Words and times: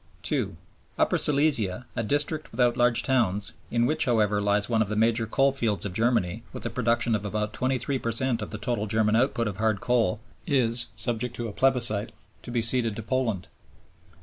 (ii.) 0.31 0.47
Upper 0.97 1.19
Silesia, 1.19 1.85
a 1.95 2.01
district 2.01 2.49
without 2.51 2.75
large 2.75 3.03
towns, 3.03 3.53
in 3.69 3.85
which, 3.85 4.05
however, 4.05 4.41
lies 4.41 4.67
one 4.67 4.81
of 4.81 4.89
the 4.89 4.95
major 4.95 5.27
coalfields 5.27 5.85
of 5.85 5.93
Germany 5.93 6.41
with 6.51 6.65
a 6.65 6.71
production 6.71 7.13
of 7.13 7.23
about 7.23 7.53
23 7.53 7.99
per 7.99 8.11
cent 8.11 8.41
of 8.41 8.49
the 8.49 8.57
total 8.57 8.87
German 8.87 9.15
output 9.15 9.47
of 9.47 9.57
hard 9.57 9.79
coal, 9.79 10.19
is, 10.47 10.87
subject 10.95 11.35
to 11.35 11.47
a 11.47 11.51
plebiscite, 11.53 12.11
to 12.41 12.49
be 12.49 12.63
ceded 12.63 12.95
to 12.95 13.03
Poland. 13.03 13.47